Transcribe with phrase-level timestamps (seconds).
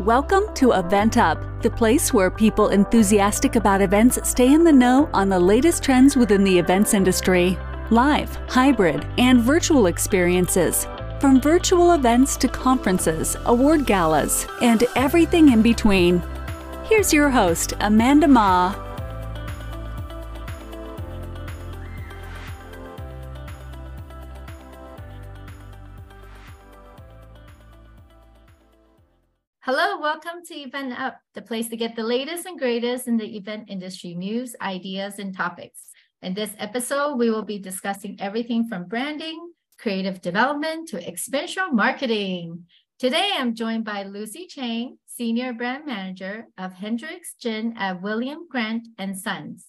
[0.00, 5.28] Welcome to EventUp, the place where people enthusiastic about events stay in the know on
[5.28, 7.56] the latest trends within the events industry.
[7.90, 10.88] Live, hybrid, and virtual experiences.
[11.20, 16.20] From virtual events to conferences, award galas, and everything in between.
[16.86, 18.83] Here's your host, Amanda Ma.
[30.24, 34.14] Welcome to EventUp, the place to get the latest and greatest in the event industry
[34.14, 35.90] news, ideas, and topics.
[36.22, 42.64] In this episode, we will be discussing everything from branding, creative development to experiential marketing.
[42.98, 48.88] Today, I'm joined by Lucy Cheng, Senior Brand Manager of Hendrick's Gin at William Grant
[48.96, 49.66] and Sons.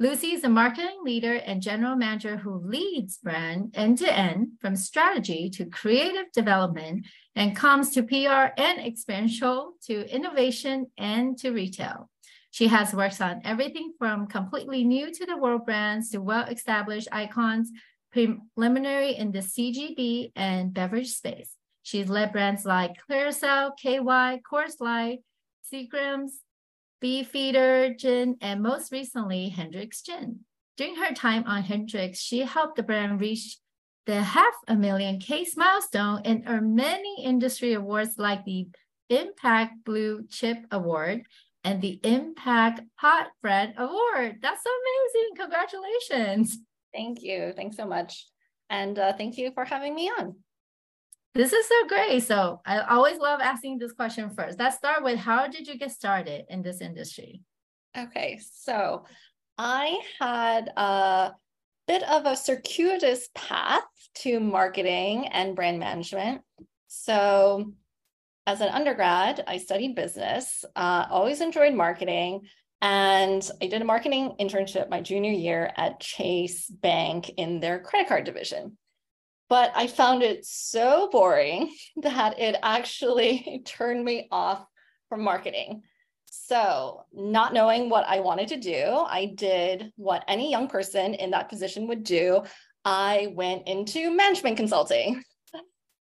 [0.00, 4.74] Lucy is a marketing leader and general manager who leads brand end to end from
[4.74, 12.10] strategy to creative development and Comms to PR and experiential to innovation and to retail.
[12.50, 17.06] She has worked on everything from completely new to the world brands to well established
[17.12, 17.70] icons,
[18.10, 21.54] preliminary in the CPG and beverage space.
[21.84, 25.20] She's led brands like Clearasil, KY, Coors Light,
[25.72, 26.40] Seagram's,
[27.04, 30.40] Beefeater Gin, and most recently, Hendrick's Gin.
[30.78, 33.58] During her time on Hendrick's, she helped the brand reach
[34.06, 38.68] the half a million case milestone and earn many industry awards like the
[39.10, 41.26] Impact Blue Chip Award
[41.62, 44.38] and the Impact Hot Brand Award.
[44.40, 45.36] That's amazing.
[45.36, 46.58] Congratulations.
[46.94, 47.52] Thank you.
[47.54, 48.28] Thanks so much.
[48.70, 50.36] And uh, thank you for having me on.
[51.34, 52.22] This is so great.
[52.22, 54.56] So I always love asking this question first.
[54.56, 57.42] Let's start with how did you get started in this industry?
[57.98, 59.04] Okay, so
[59.58, 61.32] I had a
[61.88, 63.82] bit of a circuitous path
[64.16, 66.42] to marketing and brand management.
[66.86, 67.72] So
[68.46, 72.42] as an undergrad, I studied business, uh, always enjoyed marketing.
[72.80, 78.08] And I did a marketing internship my junior year at Chase Bank in their credit
[78.08, 78.76] card division
[79.48, 84.64] but I found it so boring that it actually turned me off
[85.08, 85.82] from marketing.
[86.26, 91.30] So, not knowing what I wanted to do, I did what any young person in
[91.30, 92.42] that position would do.
[92.84, 95.22] I went into management consulting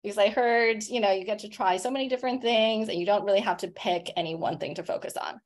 [0.04, 3.06] because I heard, you know, you get to try so many different things and you
[3.06, 5.40] don't really have to pick any one thing to focus on.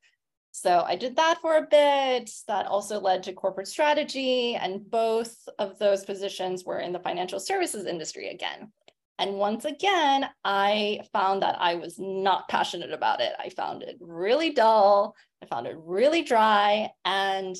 [0.52, 2.30] So I did that for a bit.
[2.48, 4.56] That also led to corporate strategy.
[4.56, 8.72] And both of those positions were in the financial services industry again.
[9.18, 13.32] And once again, I found that I was not passionate about it.
[13.38, 15.14] I found it really dull.
[15.42, 16.90] I found it really dry.
[17.04, 17.54] And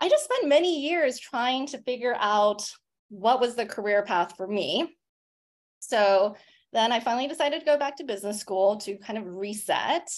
[0.00, 2.68] I just spent many years trying to figure out
[3.10, 4.96] what was the career path for me.
[5.78, 6.36] So
[6.72, 10.10] then I finally decided to go back to business school to kind of reset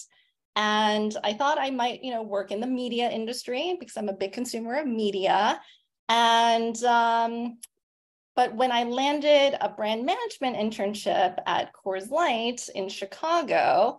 [0.56, 4.14] and I thought I might, you know, work in the media industry because I'm a
[4.14, 5.60] big consumer of media.
[6.08, 7.58] And um,
[8.34, 13.98] but when I landed a brand management internship at Coors Light in Chicago,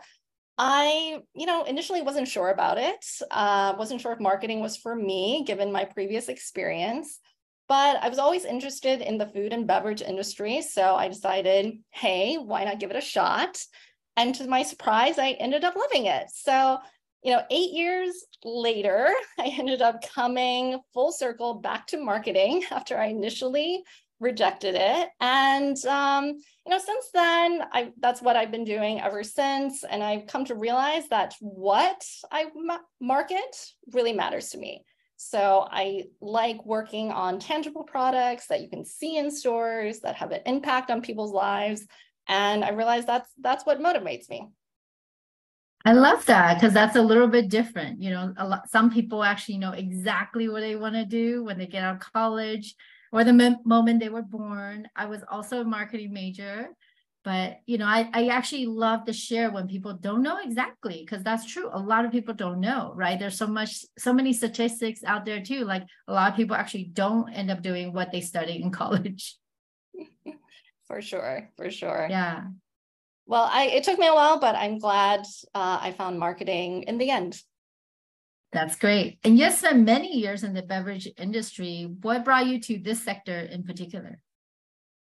[0.59, 3.05] I, you know, initially wasn't sure about it.
[3.29, 7.19] Uh, wasn't sure if marketing was for me, given my previous experience.
[7.67, 10.61] But I was always interested in the food and beverage industry.
[10.61, 13.59] So I decided, hey, why not give it a shot?
[14.17, 16.25] And to my surprise, I ended up loving it.
[16.33, 16.79] So,
[17.23, 22.97] you know, eight years later, I ended up coming full circle back to marketing after
[22.97, 23.83] I initially
[24.19, 25.09] rejected it.
[25.21, 29.83] And, um, you know, since then, I, that's what I've been doing ever since.
[29.83, 32.47] And I've come to realize that what I
[32.99, 33.55] market
[33.93, 34.83] really matters to me.
[35.17, 40.31] So I like working on tangible products that you can see in stores that have
[40.31, 41.85] an impact on people's lives
[42.27, 44.47] and i realized that's that's what motivates me.
[45.85, 49.57] I love that because that's a little bit different you know lot some people actually
[49.57, 52.75] know exactly what they want to do when they get out of college
[53.13, 54.87] or the moment they were born.
[54.95, 56.69] I was also a marketing major
[57.23, 61.23] but you know I, I actually love to share when people don't know exactly because
[61.23, 63.17] that's true a lot of people don't know right?
[63.19, 66.85] There's so much so many statistics out there too like a lot of people actually
[66.85, 69.37] don't end up doing what they studied in college
[70.87, 72.07] for sure for sure.
[72.09, 72.43] Yeah.
[73.25, 75.21] Well i it took me a while but i'm glad
[75.53, 77.41] uh, i found marketing in the end.
[78.53, 79.19] That's great.
[79.23, 81.93] And you spent many years in the beverage industry.
[82.01, 84.19] What brought you to this sector in particular?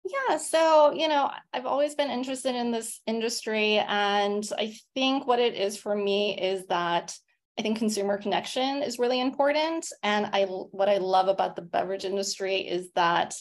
[0.05, 5.39] Yeah so you know i've always been interested in this industry and i think what
[5.39, 7.15] it is for me is that
[7.61, 9.87] I think consumer connection is really important.
[10.03, 13.35] And I what I love about the beverage industry is that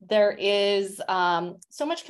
[0.00, 2.04] there is um, so much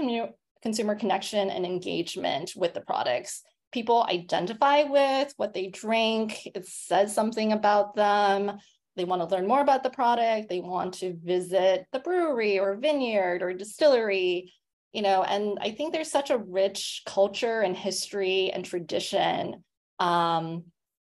[0.63, 3.43] consumer connection and engagement with the products.
[3.71, 6.47] people identify with what they drink.
[6.55, 8.59] It says something about them.
[8.97, 10.49] They want to learn more about the product.
[10.49, 14.53] They want to visit the brewery or vineyard or distillery,
[14.93, 19.63] you know, and I think there's such a rich culture and history and tradition.
[20.01, 20.65] Um,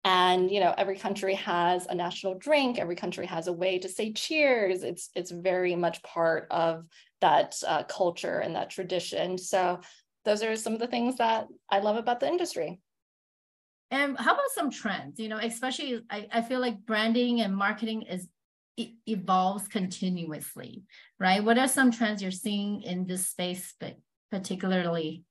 [0.04, 2.80] and you know, every country has a national drink.
[2.80, 4.84] Every country has a way to say cheers.
[4.84, 6.86] It's it's very much part of
[7.22, 9.38] that uh, culture and that tradition.
[9.38, 9.80] So
[10.26, 12.80] those are some of the things that I love about the industry.
[13.92, 15.20] And how about some trends?
[15.20, 18.28] You know, especially I, I feel like branding and marketing is
[18.78, 20.84] it evolves continuously,
[21.20, 21.44] right?
[21.44, 23.98] What are some trends you're seeing in this space, but
[24.32, 25.26] particularly?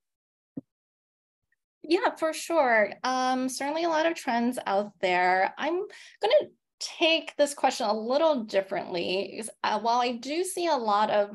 [1.82, 2.92] Yeah, for sure.
[3.04, 5.54] Um, certainly a lot of trends out there.
[5.56, 6.48] I'm going to
[6.78, 9.42] take this question a little differently.
[9.62, 11.30] Uh, while I do see a lot of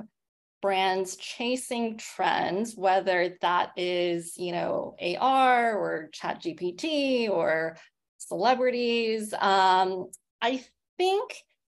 [0.62, 7.78] brands chasing trends, whether that is, you know, AR or ChatGPT or
[8.18, 9.34] celebrities.
[9.34, 10.08] Um,
[10.42, 10.64] I
[10.98, 11.36] think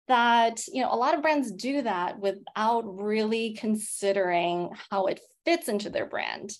[0.08, 5.68] that, you know, a lot of brands do that without really considering how it fits
[5.68, 6.52] into their brand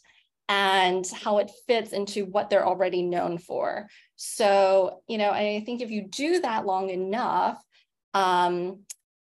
[0.49, 3.89] and how it fits into what they're already known for.
[4.17, 7.63] So, you know, I think if you do that long enough,
[8.15, 8.81] um,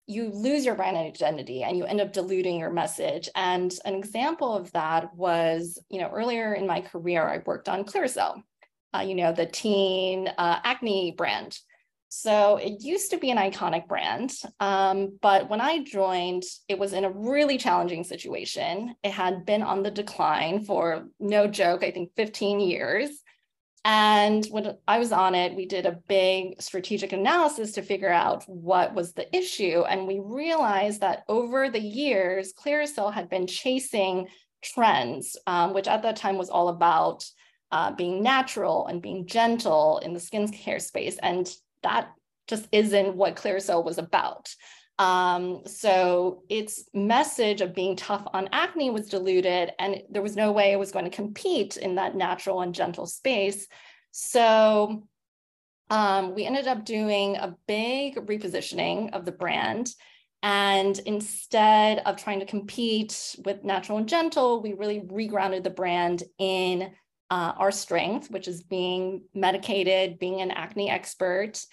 [0.07, 3.29] you lose your brand identity and you end up diluting your message.
[3.35, 7.85] And an example of that was, you know, earlier in my career, I worked on
[7.85, 8.41] Clearasil,
[8.93, 11.57] uh, you know, the teen uh, acne brand.
[12.13, 16.91] So it used to be an iconic brand, um, but when I joined, it was
[16.91, 18.95] in a really challenging situation.
[19.01, 23.11] It had been on the decline for no joke, I think 15 years.
[23.85, 28.43] And when I was on it, we did a big strategic analysis to figure out
[28.45, 29.83] what was the issue.
[29.87, 34.27] And we realized that over the years, Clearasil had been chasing
[34.61, 37.23] trends, um, which at that time was all about
[37.71, 41.17] uh, being natural and being gentle in the skincare space.
[41.19, 41.49] And
[41.83, 42.11] that
[42.47, 44.53] just isn't what Clearasil was about.
[44.99, 50.51] Um, so its message of being tough on acne was diluted, and there was no
[50.51, 53.67] way it was going to compete in that natural and gentle space.
[54.11, 55.07] So
[55.89, 59.89] um, we ended up doing a big repositioning of the brand.
[60.43, 66.23] And instead of trying to compete with natural and gentle, we really regrounded the brand
[66.39, 66.91] in
[67.31, 71.65] uh, our strength, which is being medicated, being an acne expert,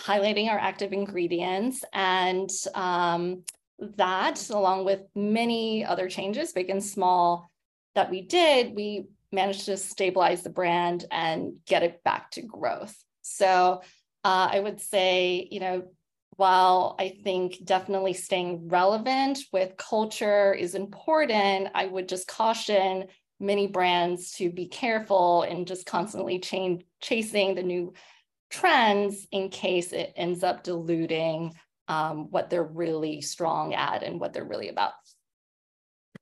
[0.00, 3.44] highlighting our active ingredients and um,
[3.96, 7.50] that along with many other changes big and small
[7.94, 12.96] that we did we managed to stabilize the brand and get it back to growth.
[13.20, 13.82] So
[14.24, 15.82] uh, i would say you know
[16.36, 23.06] while i think definitely staying relevant with culture is important i would just caution
[23.42, 27.92] many brands to be careful and just constantly change, chasing the new
[28.50, 31.52] trends in case it ends up diluting
[31.88, 34.92] um, what they're really strong at and what they're really about.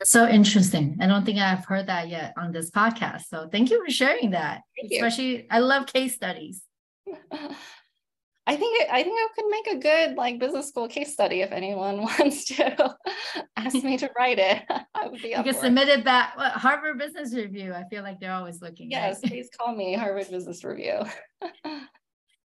[0.03, 0.97] So interesting.
[1.01, 3.27] I don't think I've heard that yet on this podcast.
[3.29, 4.63] So thank you for sharing that.
[4.81, 5.45] Thank Especially, you.
[5.51, 6.63] I love case studies.
[8.51, 11.43] I think it, I think I could make a good like business school case study
[11.43, 12.97] if anyone wants to
[13.57, 14.65] ask me to write it.
[14.95, 15.29] I would be.
[15.29, 16.37] You can submit it back.
[16.37, 17.73] Well, Harvard Business Review.
[17.73, 18.91] I feel like they're always looking.
[18.91, 21.03] Yes, please call me Harvard Business Review.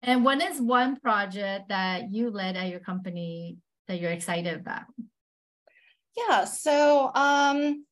[0.06, 3.56] And what is one project that you led at your company
[3.88, 4.82] that you're excited about?
[6.14, 7.86] Yeah, so um,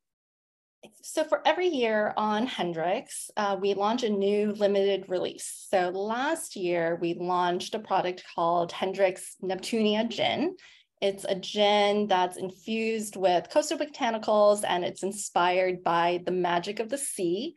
[1.03, 5.67] so for every year on Hendrick's, uh, we launch a new limited release.
[5.71, 10.57] So last year we launched a product called Hendrick's Neptunia Gin.
[11.01, 16.89] It's a gin that's infused with coastal botanicals and it's inspired by the magic of
[16.89, 17.55] the sea.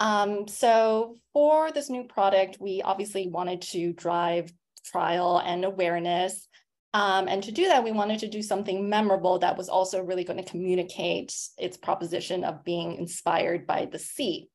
[0.00, 4.52] Um, so for this new product, we obviously wanted to drive
[4.84, 6.48] trial and awareness.
[6.94, 10.24] Um, and to do that, we wanted to do something memorable that was also really
[10.24, 14.48] going to communicate its proposition of being inspired by the sea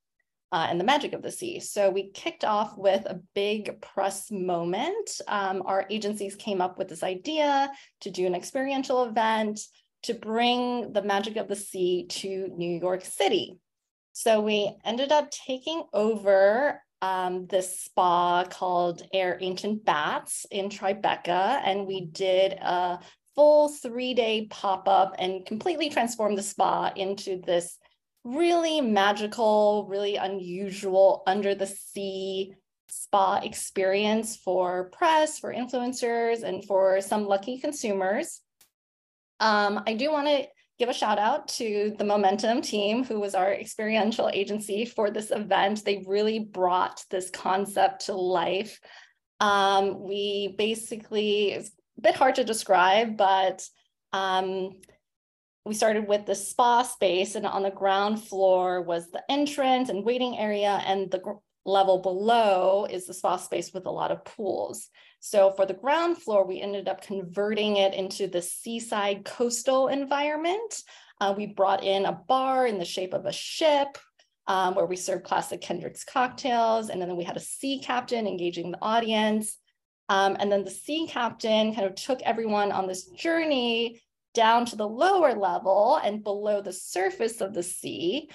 [0.52, 1.60] uh, and the magic of the sea.
[1.60, 5.20] So we kicked off with a big press moment.
[5.28, 9.60] Um, our agencies came up with this idea to do an experiential event
[10.04, 13.58] to bring the magic of the sea to New York City.
[14.14, 21.62] So we ended up taking over um, this spa called AIRE Ancient Baths in Tribeca,
[21.64, 23.00] and we did a
[23.36, 27.78] full three day pop up and completely transformed the spa into this
[28.24, 32.54] really magical, really unusual under the sea
[32.90, 38.42] spa experience for press, for influencers, and for some lucky consumers.
[39.40, 40.48] Um, I do want to
[40.80, 45.32] give a shout out to the Momentum team, who was our experiential agency for this
[45.32, 45.84] event.
[45.84, 48.80] They really brought this concept to life.
[49.40, 53.68] Um, we basically, it's a bit hard to describe, but
[54.14, 54.72] um,
[55.66, 60.06] we started with the spa space, and on the ground floor was the entrance and
[60.06, 61.22] waiting area, and the
[61.68, 64.90] level below is the spa space with a lot of pools.
[65.20, 70.82] So for the ground floor, we ended up converting it into the seaside coastal environment.
[71.20, 73.98] Uh, we brought in a bar in the shape of a ship
[74.48, 76.90] um, where we served classic Hendrick's cocktails.
[76.90, 79.58] And then we had a sea captain engaging the audience.
[80.10, 84.02] Um, and then the sea captain kind of took everyone on this journey
[84.34, 88.30] down to the lower level and below the surface of the sea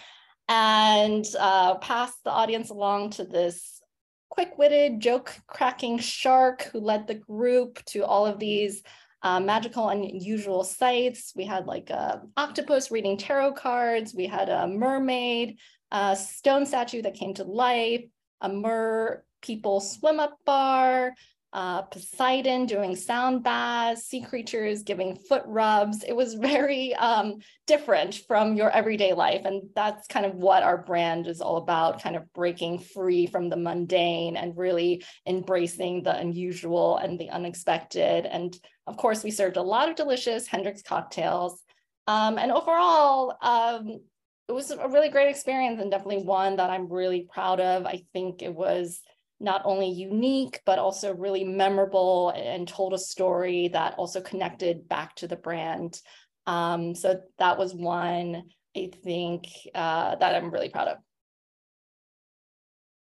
[0.49, 3.81] and uh, passed the audience along to this
[4.29, 8.83] quick-witted, joke-cracking shark who led the group to all of these
[9.23, 11.33] uh, magical unusual sights.
[11.37, 14.15] We had like a octopus reading tarot cards.
[14.15, 15.59] We had a mermaid,
[15.91, 18.05] a stone statue that came to life,
[18.41, 21.15] a mer people swim up bar,
[21.53, 26.03] uh, Poseidon doing sound baths, sea creatures giving foot rubs.
[26.03, 29.43] It was very um, different from your everyday life.
[29.45, 33.51] And that's kind of what our brand is all about, kind of breaking free from
[33.51, 38.25] the mundane and really embracing the unusual and the unexpected.
[38.25, 41.63] And of course, we served a lot of delicious Hendrick's cocktails.
[42.07, 44.01] Um, and overall, um,
[44.49, 47.87] it was a really great experience and definitely one that I'm really proud of.
[47.87, 49.01] I think it was
[49.43, 55.17] not only unique, but also really memorable and told a story that also connected back
[55.17, 56.01] to the brand.
[56.47, 58.45] Um, so that was one
[58.77, 60.99] I think uh, that I'm really proud of.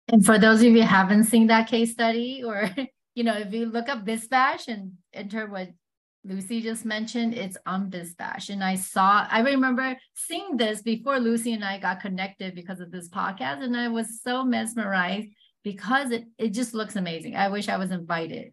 [0.09, 2.69] And for those of you who haven't seen that case study, or
[3.15, 5.69] you know, if you look up BizBash and enter what
[6.25, 8.51] Lucy just mentioned, it's on BizBash.
[8.51, 12.91] And I saw, I remember seeing this before Lucy and I got connected because of
[12.91, 15.29] this podcast, and I was so mesmerized
[15.63, 17.37] because it, it just looks amazing.
[17.37, 18.53] I wish I was invited.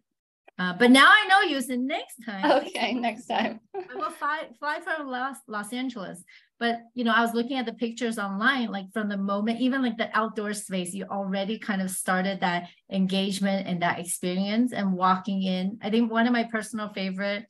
[0.58, 2.50] Uh, but now I know you, so next time.
[2.50, 3.60] Okay, next time.
[3.76, 6.24] I will fly, fly from Los, Los Angeles.
[6.58, 9.82] But, you know, I was looking at the pictures online, like from the moment, even
[9.82, 14.94] like the outdoor space, you already kind of started that engagement and that experience and
[14.94, 15.78] walking in.
[15.80, 17.46] I think one of my personal favorite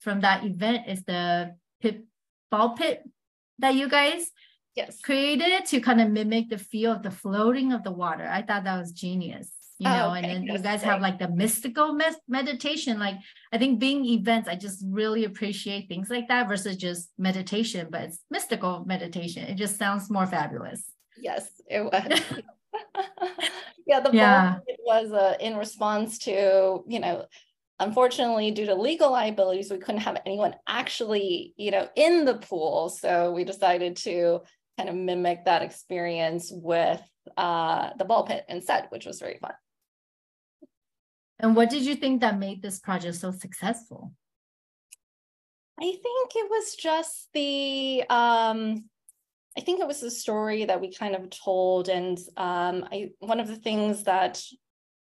[0.00, 2.04] from that event is the pit,
[2.52, 3.02] ball pit
[3.58, 4.30] that you guys
[4.74, 5.00] yes.
[5.00, 8.28] created to kind of mimic the feel of the floating of the water.
[8.28, 9.50] I thought that was genius
[9.82, 10.18] you know oh, okay.
[10.18, 13.16] and then you guys have like the mystical mes- meditation like
[13.52, 18.02] i think being events i just really appreciate things like that versus just meditation but
[18.02, 19.44] it's mystical meditation.
[19.44, 20.90] It just sounds more fabulous.
[21.16, 22.22] Yes it was
[23.86, 24.58] yeah the yeah.
[24.84, 27.26] was uh, in response to you know
[27.80, 32.88] unfortunately due to legal liabilities we couldn't have anyone actually you know in the pool
[32.88, 34.40] so we decided to
[34.82, 37.00] kind of mimic that experience with
[37.36, 39.52] uh, the ball pit instead, which was very fun.
[41.38, 44.12] And what did you think that made this project so successful?
[45.80, 48.84] I think it was just the, um,
[49.56, 51.88] I think it was the story that we kind of told.
[51.88, 54.42] And um, I, one of the things that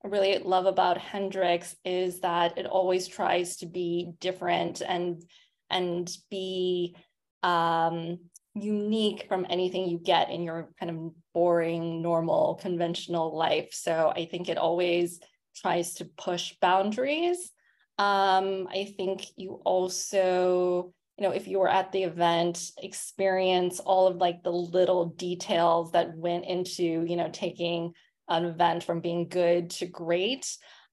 [0.03, 5.21] I really love about Hendrick's is that it always tries to be different and
[5.69, 6.95] and be
[7.43, 8.19] um,
[8.61, 13.69] unique from anything you get in your kind of boring, normal, conventional life.
[13.71, 15.19] So I think it always
[15.55, 17.51] tries to push boundaries.
[17.97, 24.07] Um, I think you also, you know, if you were at the event, experience all
[24.07, 27.93] of like the little details that went into, you know, taking
[28.29, 30.45] an event from being good to great.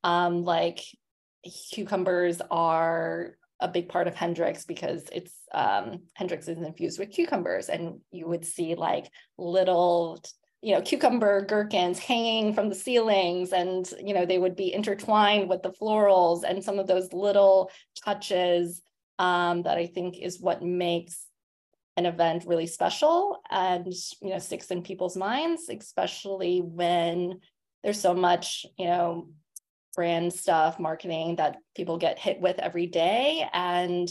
[0.03, 0.81] Um, like
[1.73, 7.69] cucumbers are a big part of Hendrick's because it's um, Hendrick's is infused with cucumbers,
[7.69, 10.23] and you would see like little,
[10.61, 15.49] you know, cucumber gherkins hanging from the ceilings, and you know they would be intertwined
[15.49, 17.71] with the florals, and some of those little
[18.05, 18.83] touches
[19.19, 21.27] um, that I think is what makes
[21.97, 23.87] an event really special and
[24.21, 27.41] you know sticks in people's minds, especially when
[27.85, 29.29] there's so much you know
[29.95, 33.49] brand stuff, marketing that people get hit with every day.
[33.53, 34.09] And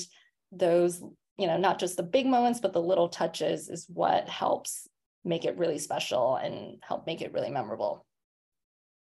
[0.52, 1.02] those,
[1.38, 4.88] you know, not just the big moments, but the little touches is what helps
[5.26, 8.06] make it really special and help make it really memorable.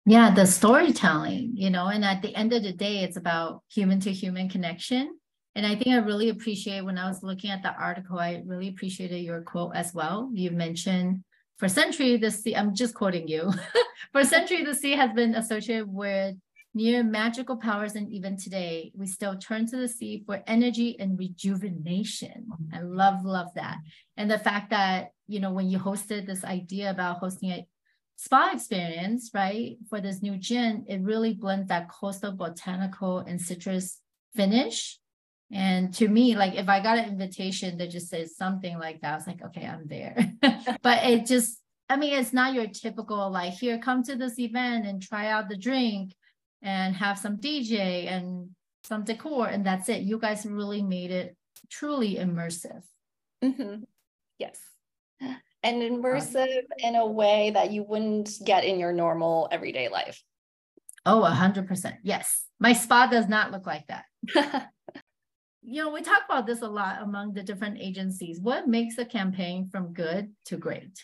[0.06, 4.00] Yeah, the storytelling, you know, and at the end of the day, it's about human
[4.02, 5.18] to human connection.
[5.56, 8.68] And I think I really appreciate when I was looking at the article, I really
[8.68, 10.30] appreciated your quote as well.
[10.34, 11.24] You mentioned
[11.58, 13.52] for century, the sea, I'm just quoting you.
[14.12, 16.36] for century, the sea has been associated with
[16.76, 21.18] near magical powers, and even today, we still turn to the sea for energy and
[21.18, 22.48] rejuvenation.
[22.74, 23.78] I love, love that.
[24.18, 27.66] And the fact that, you know, when you hosted this idea about hosting a
[28.18, 34.02] spa experience, right, for this new gin, it really blends that coastal botanical and citrus
[34.36, 35.00] finish.
[35.54, 39.14] And to me, like if I got an invitation that just says something like that,
[39.14, 40.34] I was like, okay, I'm there.
[40.82, 44.86] but it just, I mean, it's not your typical like, here, come to this event
[44.86, 46.12] and try out the drink
[46.62, 48.50] and have some DJ and
[48.84, 50.04] some decor, and that's it.
[50.04, 51.36] You guys really made it
[51.70, 52.84] truly immersive.
[53.44, 53.84] Mm-hmm.
[54.38, 54.60] Yes.
[55.64, 60.22] And immersive in a way that you wouldn't get in your normal everyday life.
[61.06, 61.96] Oh, a hundred percent.
[62.04, 62.46] Yes.
[62.60, 64.06] My spa does not look like that.
[65.62, 68.40] you know, we talk about this a lot among the different agencies.
[68.40, 71.00] What makes a campaign from good to great?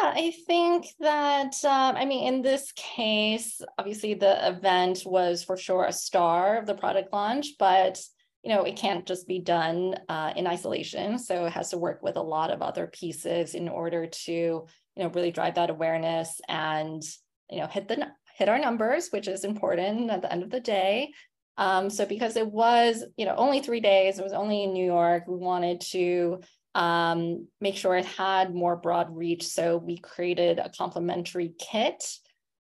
[0.00, 5.56] Yeah, I think that, um, I mean, in this case, obviously the event was for
[5.56, 8.00] sure a star of the product launch, but
[8.42, 11.18] you know, it can't just be done uh, in isolation.
[11.18, 14.66] So it has to work with a lot of other pieces in order to, you
[14.96, 17.02] know, really drive that awareness and,
[17.48, 20.60] you know, hit the hit our numbers, which is important at the end of the
[20.60, 21.12] day.
[21.56, 24.86] Um, so because it was, you know, only three days, it was only in New
[24.86, 26.40] York, we wanted to
[26.74, 29.46] um, make sure it had more broad reach.
[29.46, 32.04] So we created a complimentary kit,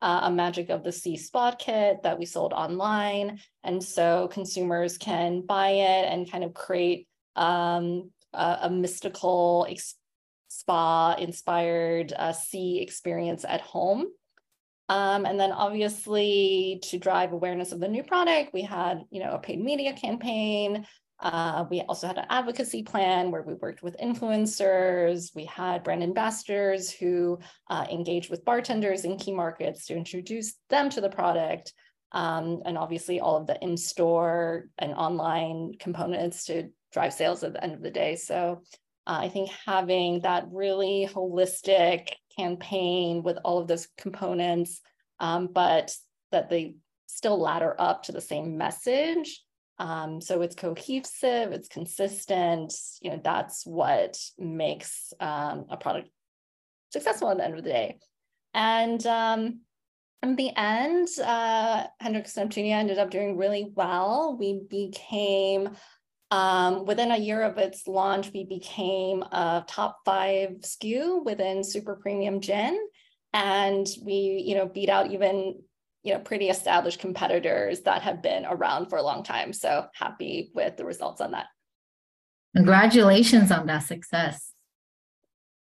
[0.02, 3.40] uh, a Magic of the Sea spot kit that we sold online.
[3.64, 9.68] And so consumers can buy it and kind of create um, a, a, mystical
[10.48, 14.06] spa inspired uh, sea experience at home.
[14.88, 19.32] Um, and then obviously to drive awareness of the new product, we had, you know,
[19.32, 20.86] a paid media campaign,
[21.20, 25.34] uh, we also had an advocacy plan where we worked with influencers.
[25.36, 30.90] We had brand ambassadors who uh, engaged with bartenders in key markets to introduce them
[30.90, 31.74] to the product.
[32.12, 37.64] Um, and obviously all of the in-store and online components to drive sales at the
[37.64, 38.16] end of the day.
[38.16, 38.62] So
[39.08, 44.82] uh, I think having that really holistic campaign with all of those components,
[45.20, 45.96] um, but
[46.32, 46.76] that they
[47.08, 49.45] still ladder up to the same message
[49.78, 56.10] um, so it's cohesive, it's consistent, you know, that's what makes um, a product
[56.92, 58.00] successful at the end of the day.
[58.54, 59.60] And um,
[60.24, 64.38] in the end, uh, Neptunia ended up doing really well.
[64.40, 65.72] We became,
[66.32, 71.96] um, within a year of its launch, we became a top five SKU within super
[71.96, 72.80] premium gin.
[73.34, 75.62] And we, you know, beat out even
[76.06, 79.52] you know, pretty established competitors that have been around for a long time.
[79.52, 81.48] So happy with the results on that.
[82.56, 84.52] Congratulations on that success.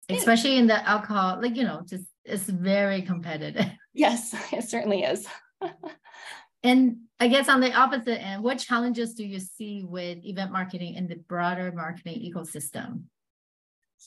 [0.08, 0.24] Thanks.
[0.24, 3.66] Especially in the alcohol, like, you know, just it's very competitive.
[3.92, 5.28] Yes, it certainly is.
[6.64, 10.94] and I guess on the opposite end, what challenges do you see with event marketing
[10.94, 13.02] in the broader marketing ecosystem?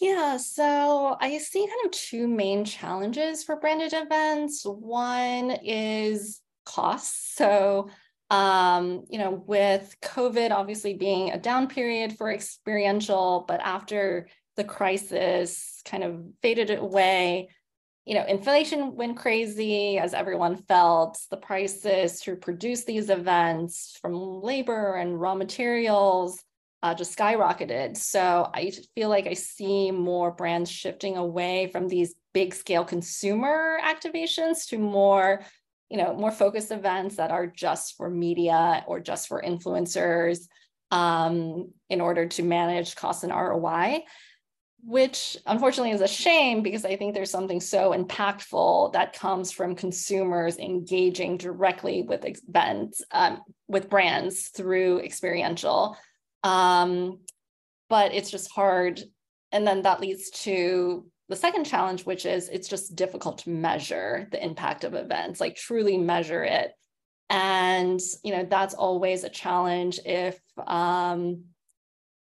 [0.00, 4.64] Yeah, so I see kind of two main challenges for branded events.
[4.64, 7.34] One is costs.
[7.36, 7.88] So,
[8.30, 14.64] um, you know, with COVID obviously being a down period for experiential, but after the
[14.64, 17.48] crisis kind of faded away,
[18.06, 21.18] you know, inflation went crazy as everyone felt.
[21.30, 26.42] The prices to produce these events from labor and raw materials
[26.82, 27.96] uh, just skyrocketed.
[27.96, 33.78] So I feel like I see more brands shifting away from these big scale consumer
[33.84, 35.42] activations to more,
[35.90, 40.48] you know, more focused events that are just for media or just for influencers
[40.90, 44.02] um, in order to manage costs and ROI.
[44.84, 49.76] Which unfortunately is a shame because I think there's something so impactful that comes from
[49.76, 55.96] consumers engaging directly with events, um, with brands through experiential
[56.42, 57.18] um,
[57.88, 59.00] but it's just hard.
[59.52, 64.28] And then that leads to the second challenge, which is it's just difficult to measure
[64.30, 66.72] the impact of events, like truly measure it.
[67.30, 71.44] And, you know, that's always a challenge if, um,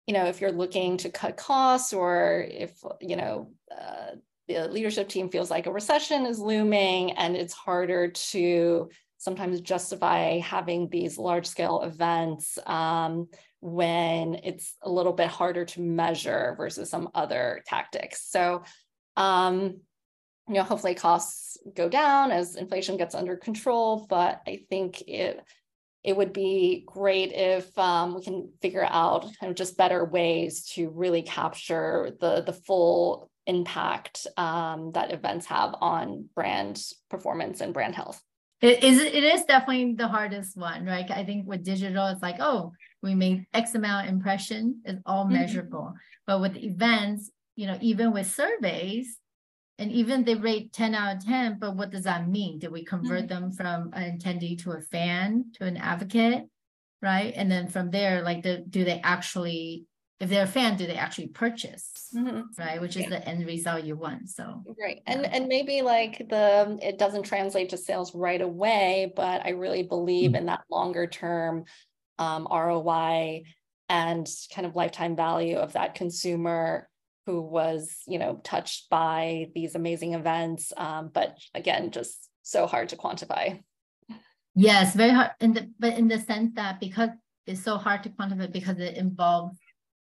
[0.07, 4.17] you know, if you're looking to cut costs or if, you know, uh,
[4.49, 10.39] the leadership team feels like a recession is looming and it's harder to sometimes justify
[10.39, 13.29] having these large scale events um,
[13.61, 18.25] when it's a little bit harder to measure versus some other tactics.
[18.31, 18.63] So,
[19.17, 19.81] um,
[20.47, 25.45] you know, hopefully costs go down as inflation gets under control, but I think it
[26.05, 30.65] it would be great if um, we can figure out kind of just better ways
[30.75, 37.75] to really capture the the full impact um, that events have on brand performance and
[37.75, 38.23] brand health.
[38.61, 41.11] it is it is definitely the hardest one, right?
[41.11, 45.35] I think with digital, it's like, oh, we made X amount impression, it's all mm-hmm.
[45.35, 45.95] measurable.
[46.27, 49.19] But with events, you know, even with surveys,
[49.79, 52.59] and even they rate 10 out of 10, but what does that mean?
[52.59, 53.45] Did we convert mm-hmm.
[53.45, 56.45] them from an attendee to a fan, to an advocate?
[57.01, 57.33] Right.
[57.37, 59.87] And then from there, like the, do they actually
[60.21, 61.93] if they're a fan, do they actually purchase?
[62.15, 62.41] Mm-hmm.
[62.59, 63.11] Right, which is yeah.
[63.11, 64.29] the end result you want.
[64.29, 65.29] So right, and yeah.
[65.33, 70.31] and maybe like the it doesn't translate to sales right away, but I really believe
[70.31, 70.37] mm-hmm.
[70.37, 71.65] in that longer term
[72.19, 73.43] um, ROI
[73.89, 76.89] and kind of lifetime value of that consumer
[77.27, 82.89] who was you know touched by these amazing events, um, but again, just so hard
[82.91, 83.63] to quantify.
[84.55, 85.33] Yes, very hard.
[85.41, 87.11] In the but in the sense that because
[87.47, 89.57] it's so hard to quantify because it involves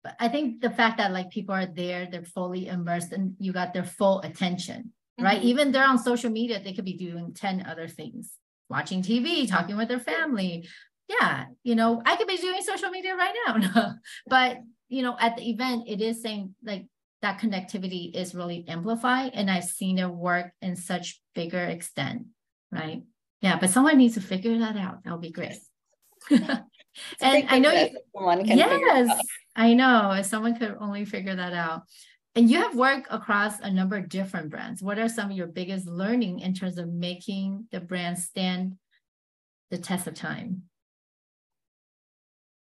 [0.02, 3.52] but I think the fact that like people are there, they're fully immersed and you
[3.52, 5.24] got their full attention, mm-hmm.
[5.24, 5.42] right?
[5.42, 8.32] Even they're on social media, they could be doing 10 other things,
[8.68, 10.68] watching TV, talking with their family.
[11.10, 13.94] Yeah, you know, I could be doing social media right now.
[14.28, 16.86] but, you know, at the event, it is saying like
[17.20, 19.32] that connectivity is really amplified.
[19.34, 22.26] And I've seen it work in such bigger extent,
[22.70, 23.02] right?
[23.40, 25.02] Yeah, but someone needs to figure that out.
[25.02, 25.56] That would be great.
[26.30, 26.64] and
[27.20, 27.88] I know you,
[28.44, 29.20] yes,
[29.56, 31.82] I know if someone could only figure that out.
[32.36, 34.80] And you have worked across a number of different brands.
[34.80, 38.76] What are some of your biggest learning in terms of making the brand stand
[39.70, 40.69] the test of time?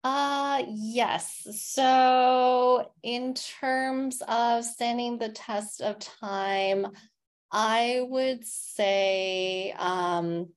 [0.09, 1.45] Uh yes.
[1.51, 6.87] So in terms of standing the test of time,
[7.51, 10.47] I would say um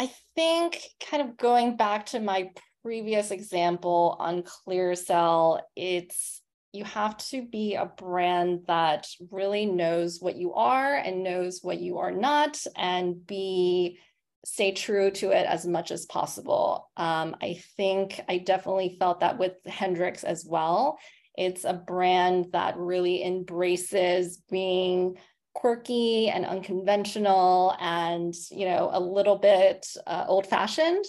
[0.00, 2.50] I think kind of going back to my
[2.82, 10.34] previous example on Clearasil, it's you have to be a brand that really knows what
[10.34, 14.00] you are and knows what you are not and be
[14.44, 16.90] stay true to it as much as possible.
[16.96, 20.98] Um, I think I definitely felt that with Hendrick's as well.
[21.36, 25.16] It's a brand that really embraces being
[25.54, 31.04] quirky and unconventional and you know a little bit uh, old fashioned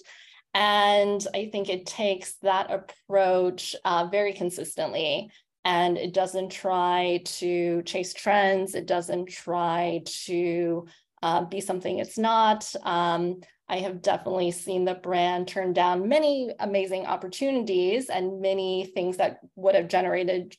[0.56, 5.30] and I think it takes that approach uh, very consistently.
[5.66, 10.86] And it doesn't try to chase trends, it doesn't try to
[11.24, 12.72] uh, be something it's not.
[12.84, 19.18] Um, I have definitely seen the brand turn down many amazing opportunities and many things
[19.18, 20.56] that would have generated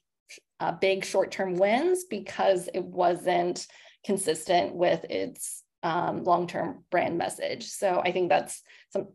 [0.58, 3.66] uh, big short term wins because it wasn't
[4.04, 7.66] consistent with its um, long term brand message.
[7.68, 9.08] So I think that's some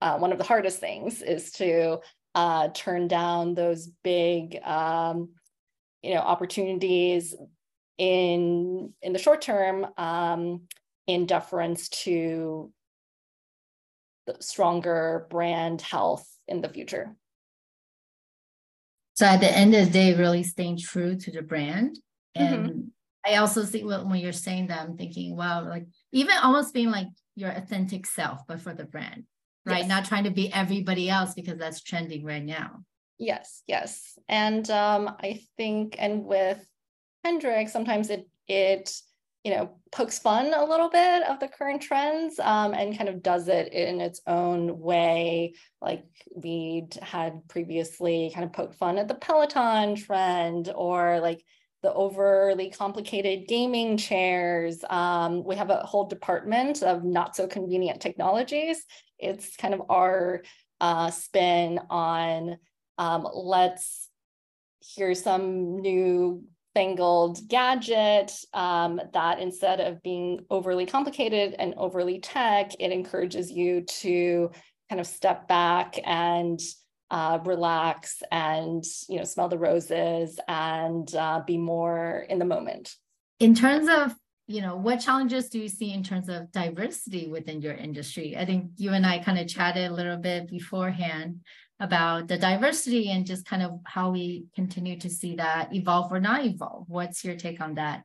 [0.00, 1.98] uh, one of the hardest things is to
[2.34, 5.30] uh, turn down those big um,
[6.02, 7.34] you know opportunities
[8.00, 10.62] in in the short term um,
[11.06, 12.72] in deference to
[14.38, 17.16] stronger brand health in the future
[19.14, 21.98] so at the end of the day really staying true to the brand
[22.36, 22.80] and mm-hmm.
[23.26, 27.08] i also see when you're saying that i'm thinking wow like even almost being like
[27.34, 29.24] your authentic self but for the brand
[29.66, 29.80] right?
[29.80, 29.88] Yes.
[29.88, 32.82] Not trying to be everybody else because that's trending right now.
[33.18, 34.18] Yes, yes.
[34.28, 36.64] And um, I think, and with
[37.24, 38.92] Hendrick's, sometimes it, it,
[39.44, 43.22] you know, pokes fun a little bit of the current trends um, and kind of
[43.22, 45.54] does it in its own way.
[45.80, 46.04] Like
[46.34, 51.42] we had previously kind of poked fun at the Peloton trend or like
[51.82, 54.84] the overly complicated gaming chairs.
[54.90, 58.84] Um, we have a whole department of not so convenient technologies.
[59.18, 60.42] It's kind of our
[60.80, 62.58] uh, spin on
[62.98, 64.08] um, let's
[64.94, 66.44] here's some new
[67.48, 74.50] gadget um, that instead of being overly complicated and overly tech, it encourages you to
[74.88, 76.60] kind of step back and
[77.10, 82.94] uh, relax and you know smell the roses and uh, be more in the moment.
[83.38, 84.14] In terms of
[84.46, 88.36] you know what challenges do you see in terms of diversity within your industry?
[88.36, 91.40] I think you and i kind of chatted a little bit beforehand
[91.80, 96.20] about the diversity and just kind of how we continue to see that evolve or
[96.20, 98.04] not evolve what's your take on that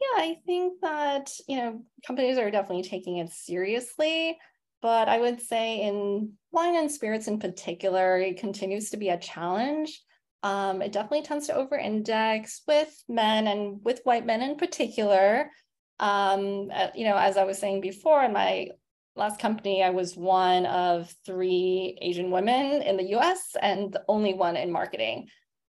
[0.00, 4.38] yeah i think that you know companies are definitely taking it seriously
[4.82, 9.18] but I would say in wine and spirits in particular, it continues to be a
[9.18, 10.02] challenge.
[10.42, 15.50] Um, it definitely tends to over index with men and with white men in particular.
[15.98, 18.68] Um, uh, you know, as I was saying before, in my
[19.16, 24.34] last company, I was one of three Asian women in the US and the only
[24.34, 25.28] one in marketing.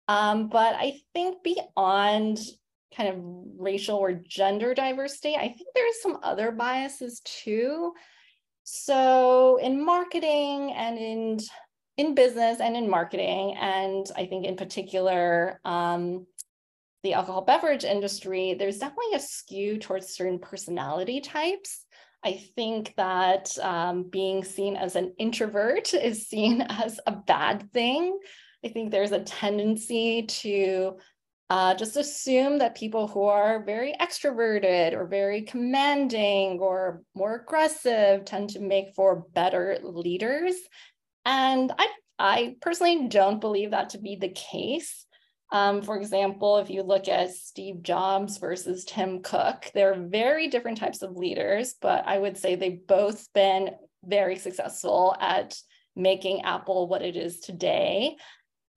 [0.08, 2.38] Um, but I think beyond
[2.96, 3.16] kind of
[3.58, 5.36] racial or gender diversity.
[5.36, 7.92] I think there's some other biases too.
[8.64, 11.38] So in marketing and in
[11.96, 16.26] in business and in marketing, and I think in particular, um,
[17.02, 21.84] the alcohol beverage industry, there's definitely a skew towards certain personality types.
[22.24, 28.18] I think that um, being seen as an introvert is seen as a bad thing.
[28.64, 30.98] I think there's a tendency to
[31.48, 38.24] uh, just assume that people who are very extroverted or very commanding or more aggressive
[38.24, 40.54] tend to make for better leaders.
[41.24, 41.88] And I,
[42.20, 45.06] I personally don't believe that to be the case.
[45.52, 50.78] Um, for example, if you look at Steve Jobs versus Tim Cook, they're very different
[50.78, 53.70] types of leaders, but I would say they've both been
[54.04, 55.56] very successful at
[55.96, 58.16] making Apple what it is today.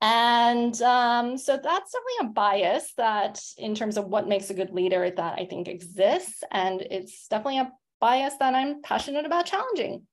[0.02, 4.72] And um, so that's definitely a bias that, in terms of what makes a good
[4.72, 6.44] leader, that I think exists.
[6.52, 10.08] And it's definitely a bias that I'm passionate about challenging.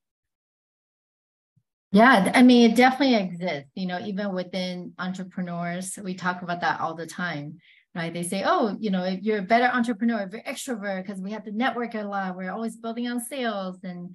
[1.93, 3.71] Yeah, I mean, it definitely exists.
[3.75, 7.59] You know, even within entrepreneurs, we talk about that all the time,
[7.95, 8.15] right?
[8.15, 11.33] They say, oh, you know, if you're a better entrepreneur, if you're extrovert, because we
[11.33, 14.15] have to network a lot, we're always building on sales and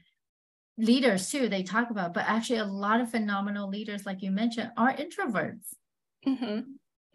[0.78, 4.72] leaders too, they talk about, but actually a lot of phenomenal leaders, like you mentioned,
[4.78, 5.74] are introverts.
[6.26, 6.60] Mm-hmm.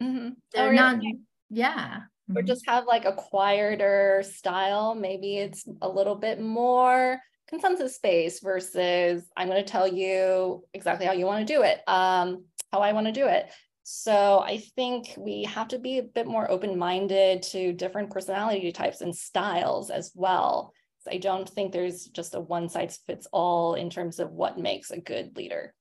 [0.03, 0.29] Mm-hmm.
[0.53, 1.01] They're or not,
[1.49, 2.01] yeah.
[2.29, 2.47] Or mm-hmm.
[2.47, 4.95] just have like a quieter style.
[4.95, 7.19] Maybe it's a little bit more
[7.51, 11.81] consensus space versus I'm going to tell you exactly how you want to do it,
[11.87, 13.51] um, how I want to do it.
[13.83, 18.71] So I think we have to be a bit more open minded to different personality
[18.71, 20.73] types and styles as well.
[21.09, 24.91] I don't think there's just a one size fits all in terms of what makes
[24.91, 25.73] a good leader.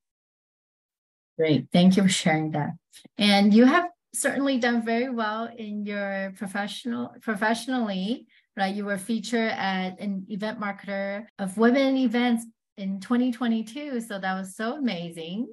[1.39, 1.69] Great.
[1.73, 2.71] Thank you for sharing that.
[3.17, 8.75] And you have certainly done very well in your professional professionally right?
[8.75, 14.01] You were featured at an event marketer of women events in 2022.
[14.01, 15.49] So that was so amazing.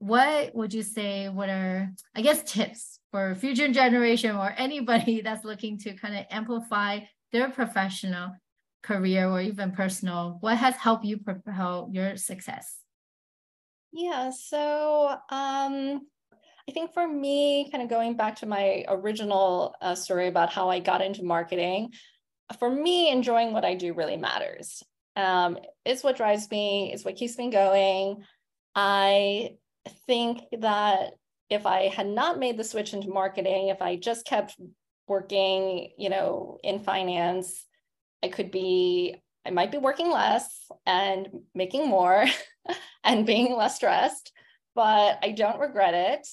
[0.00, 5.44] What would you say, what are, I guess, tips for future generation or anybody that's
[5.44, 7.00] looking to kind of amplify
[7.32, 8.36] their professional
[8.82, 10.38] career or even personal?
[10.40, 12.76] What has helped you propel your success?
[13.92, 16.02] Yeah, so um,
[16.68, 20.68] I think for me, kind of going back to my original uh, story about how
[20.68, 21.92] I got into marketing,
[22.58, 24.82] for me, enjoying what I do really matters.
[25.16, 28.24] Um, it's what drives me, it's what keeps me going.
[28.74, 29.56] I
[30.06, 31.12] think that
[31.50, 34.56] if I had not made the switch into marketing, if I just kept
[35.08, 37.64] working, you know, in finance,
[38.22, 42.26] I could be, I might be working less and making more
[43.04, 44.32] and being less stressed,
[44.74, 46.28] but I don't regret it.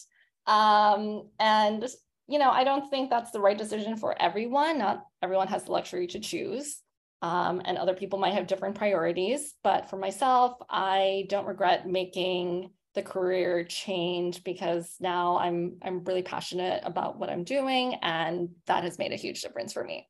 [0.48, 1.88] Um, and
[2.28, 4.80] you know, I don't think that's the right decision for everyone.
[4.80, 6.82] Not everyone has the luxury to choose.
[7.22, 9.54] Um, and other people might have different priorities.
[9.64, 16.24] But for myself, I don't regret making the career change because now I'm I'm really
[16.24, 20.08] passionate about what I'm doing, and that has made a huge difference for me.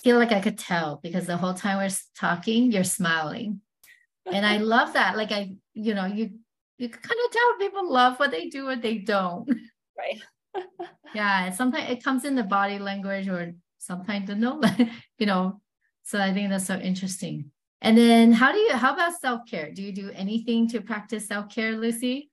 [0.00, 3.60] I feel like I could tell because the whole time we're talking, you're smiling,
[4.26, 5.16] and I love that.
[5.16, 6.38] Like I, you know, you
[6.78, 9.48] you kind of tell people love what they do or they don't.
[9.96, 10.20] Right
[11.14, 14.60] yeah, sometimes it comes in the body language or sometimes the no,
[15.18, 15.60] you know.
[16.02, 17.50] So I think that's so interesting.
[17.80, 19.72] And then how do you how about self-care?
[19.72, 22.30] Do you do anything to practice self-care, Lucy?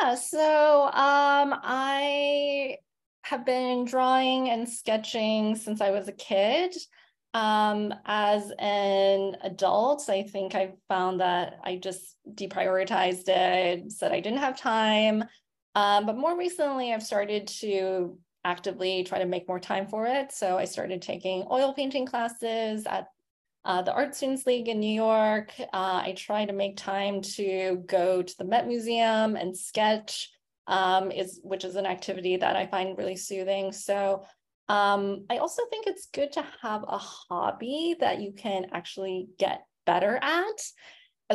[0.00, 2.78] Yeah, so um I
[3.22, 6.74] have been drawing and sketching since I was a kid.
[7.32, 14.20] Um, as an adult, I think I found that I just deprioritized it, said I
[14.20, 15.24] didn't have time.
[15.74, 20.32] Um, but more recently, I've started to actively try to make more time for it.
[20.32, 23.08] So I started taking oil painting classes at
[23.64, 25.52] uh, the Art Students League in New York.
[25.58, 30.30] Uh, I try to make time to go to the Met Museum and sketch,
[30.66, 33.72] um, is which is an activity that I find really soothing.
[33.72, 34.24] So
[34.68, 39.64] um, I also think it's good to have a hobby that you can actually get
[39.86, 40.60] better at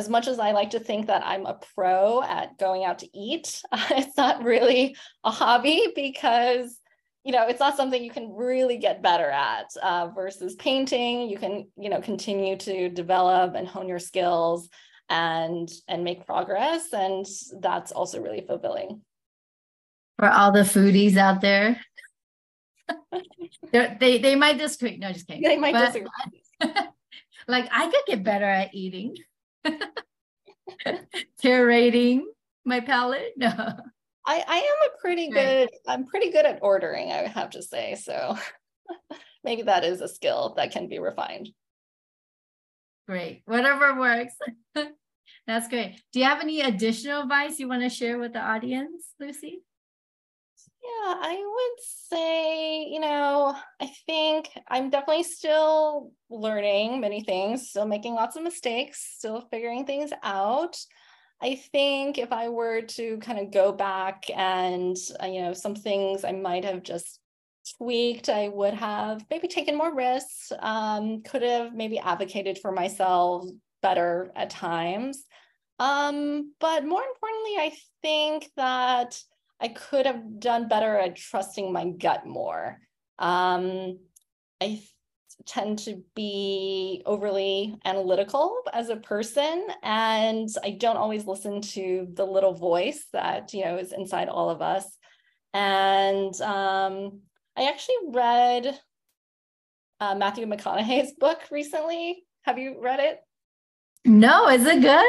[0.00, 3.08] as much as I like to think that I'm a pro at going out to
[3.16, 3.60] eat,
[3.90, 6.78] it's not really a hobby because
[7.22, 11.28] you know it's not something you can really get better at uh, versus painting.
[11.28, 14.70] You can you know continue to develop and hone your skills
[15.10, 17.26] and and make progress, and
[17.60, 19.02] that's also really fulfilling.
[20.18, 21.78] For all the foodies out there,
[23.72, 24.96] they they might disagree.
[24.96, 25.42] No, just kidding.
[25.42, 26.08] They might but, disagree.
[27.48, 29.14] like I could get better at eating.
[31.42, 32.22] curating
[32.64, 33.32] my palette?
[33.36, 33.50] No.
[34.26, 37.94] I, I am a pretty good, I'm pretty good at ordering, I have to say.
[37.94, 38.36] So
[39.44, 41.48] maybe that is a skill that can be refined.
[43.08, 43.42] Great.
[43.46, 44.34] Whatever works.
[45.46, 46.00] That's great.
[46.12, 49.62] Do you have any additional advice you want to share with the audience, Lucy?
[50.82, 57.86] Yeah, I would say, you know, I think I'm definitely still learning many things, still
[57.86, 60.76] making lots of mistakes, still figuring things out.
[61.42, 65.74] I think if I were to kind of go back and, uh, you know, some
[65.74, 67.18] things I might have just
[67.76, 73.46] tweaked, I would have maybe taken more risks, um, could have maybe advocated for myself
[73.82, 75.24] better at times.
[75.78, 79.18] Um, but more importantly, I think that
[79.60, 82.78] I could have done better at trusting my gut more.
[83.18, 83.98] Um,
[84.60, 84.82] I
[85.46, 92.24] tend to be overly analytical as a person and i don't always listen to the
[92.24, 94.84] little voice that you know is inside all of us.
[95.54, 97.20] And um,
[97.56, 98.78] i actually read
[100.00, 102.24] uh, matthew mcconaughey's book recently.
[102.42, 103.20] Have you read it?
[104.04, 105.04] No is it good?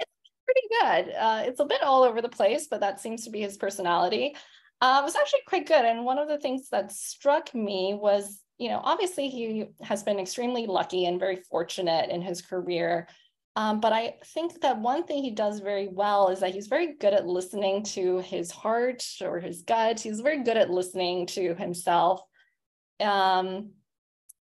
[0.00, 0.10] It's
[0.46, 3.40] pretty good uh, it's a bit all over the place but that seems to be
[3.40, 4.34] his personality
[4.80, 8.40] uh, it was actually quite good and one of the things that struck me was
[8.58, 13.06] you know, obviously he has been extremely lucky and very fortunate in his career.
[13.54, 16.94] Um, but I think that one thing he does very well is that he's very
[16.94, 20.00] good at listening to his heart or his gut.
[20.00, 22.20] He's very good at listening to himself.
[23.00, 23.72] Um,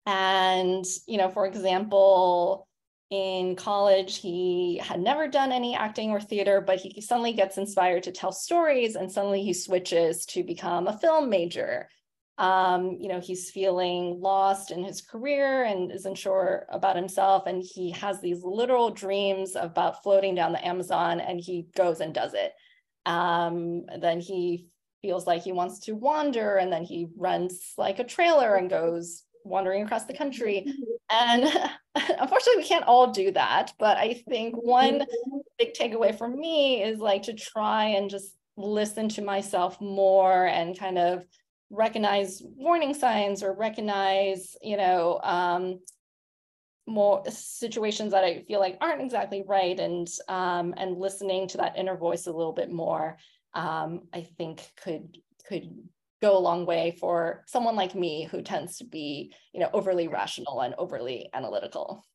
[0.05, 2.67] and, you know, for example,
[3.11, 8.03] in college, he had never done any acting or theater, but he suddenly gets inspired
[8.03, 11.87] to tell stories and suddenly he switches to become a film major
[12.41, 17.45] um, you know, he's feeling lost in his career and isn't sure about himself.
[17.45, 22.15] And he has these literal dreams about floating down the Amazon and he goes and
[22.15, 22.53] does it.
[23.05, 24.69] Um, then he
[25.03, 29.21] feels like he wants to wander and then he rents like a trailer and goes
[29.43, 30.65] wandering across the country.
[31.13, 31.43] And
[31.95, 33.73] unfortunately, we can't all do that.
[33.77, 35.05] But I think one
[35.59, 40.79] big takeaway for me is like to try and just listen to myself more and
[40.79, 41.25] kind of
[41.69, 45.79] recognize warning signs or recognize, you know, um,
[46.87, 51.77] more situations that I feel like aren't exactly right, and um, and listening to that
[51.77, 53.17] inner voice a little bit more,
[53.53, 55.69] um, I think could could
[56.21, 60.07] go a long way for someone like me who tends to be, you know, overly
[60.07, 62.05] rational and overly analytical.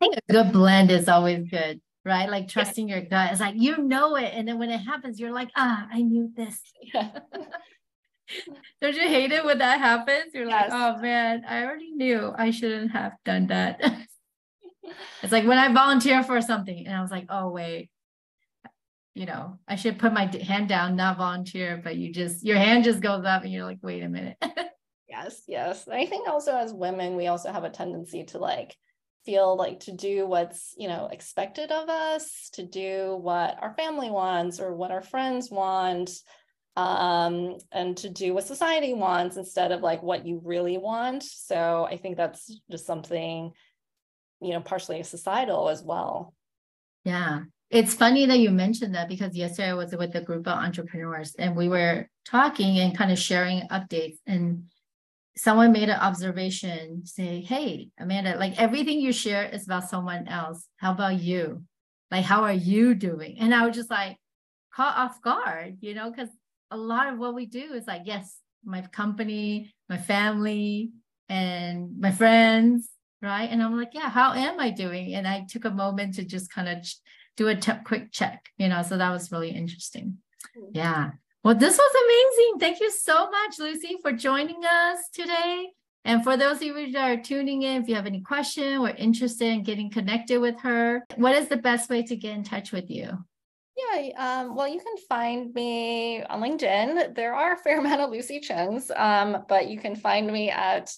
[0.00, 2.30] I think a good blend is always good, right?
[2.30, 3.32] Like trusting your gut.
[3.32, 6.30] It's like you know it, and then when it happens, you're like, ah, I knew
[6.34, 6.60] this.
[6.82, 7.10] Yeah.
[8.80, 10.34] Don't you hate it when that happens?
[10.34, 10.70] You're yes.
[10.70, 13.80] like, oh man, I already knew I shouldn't have done that.
[15.22, 17.90] it's like when I volunteer for something and I was like, oh wait,
[19.18, 22.84] you know, I should put my hand down, not volunteer, but you just your hand
[22.84, 24.36] just goes up and you're like, wait a minute.
[25.08, 25.88] yes, yes.
[25.88, 28.76] I think also as women, we also have a tendency to like
[29.26, 34.08] feel like to do what's you know expected of us to do what our family
[34.08, 36.10] wants or what our friends want
[36.76, 41.24] um, and to do what society wants instead of like what you really want.
[41.24, 43.50] So I think that's just something,
[44.40, 46.34] you know, partially societal as well.
[47.04, 47.40] Yeah.
[47.70, 51.34] It's funny that you mentioned that because yesterday I was with a group of entrepreneurs
[51.38, 54.16] and we were talking and kind of sharing updates.
[54.26, 54.64] And
[55.36, 60.66] someone made an observation say, Hey, Amanda, like everything you share is about someone else.
[60.78, 61.64] How about you?
[62.10, 63.36] Like, how are you doing?
[63.38, 64.16] And I was just like,
[64.72, 66.30] caught off guard, you know, because
[66.70, 70.92] a lot of what we do is like, yes, my company, my family,
[71.28, 72.88] and my friends,
[73.20, 73.48] right?
[73.50, 75.14] And I'm like, yeah, how am I doing?
[75.14, 76.88] And I took a moment to just kind of
[77.38, 80.18] do a quick check, you know, so that was really interesting.
[80.58, 80.70] Mm-hmm.
[80.74, 81.10] Yeah.
[81.44, 82.58] Well, this was amazing.
[82.58, 85.68] Thank you so much, Lucy, for joining us today.
[86.04, 88.90] And for those of you that are tuning in, if you have any question or
[88.90, 92.72] interested in getting connected with her, what is the best way to get in touch
[92.72, 93.10] with you?
[93.76, 97.14] Yeah, um, well, you can find me on LinkedIn.
[97.14, 100.92] There are a fair amount of Lucy Chengs, um, but you can find me at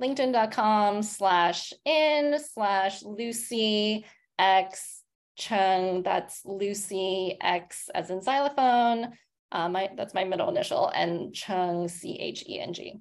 [0.00, 4.06] linkedin.com slash in slash Lucy
[4.38, 5.01] X
[5.36, 6.02] Cheng.
[6.02, 9.12] That's Lucy X as in xylophone.
[9.50, 13.00] Uh, my, that's my middle initial, and Cheng, C H E N G.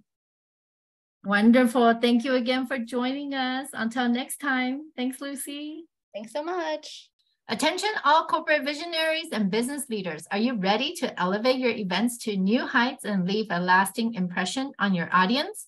[1.23, 1.93] Wonderful.
[2.01, 3.69] Thank you again for joining us.
[3.73, 4.91] Until next time.
[4.97, 5.85] Thanks, Lucy.
[6.13, 7.09] Thanks so much.
[7.47, 10.25] Attention all corporate visionaries and business leaders.
[10.31, 14.71] Are you ready to elevate your events to new heights and leave a lasting impression
[14.79, 15.67] on your audience?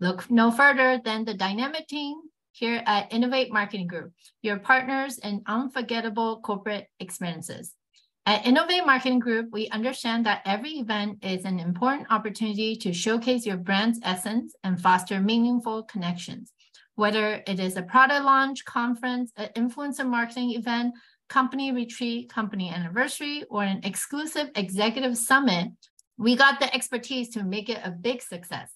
[0.00, 2.14] Look no further than the dynamic team
[2.54, 7.74] here at Innovate Marketing Group, your partners in unforgettable corporate experiences.
[8.26, 13.44] At Innovate Marketing Group, we understand that every event is an important opportunity to showcase
[13.44, 16.52] your brand's essence and foster meaningful connections.
[16.94, 20.94] Whether it is a product launch, conference, an influencer marketing event,
[21.28, 25.72] company retreat, company anniversary, or an exclusive executive summit,
[26.16, 28.70] we got the expertise to make it a big success.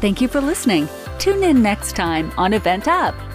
[0.00, 0.88] Thank you for listening.
[1.18, 3.29] Tune in next time on EventUp.